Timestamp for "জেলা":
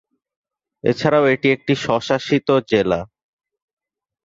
2.71-2.99